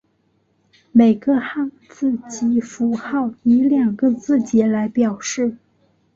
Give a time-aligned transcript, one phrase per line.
[0.91, 5.57] 每个汉字及符号以两个字节来表示。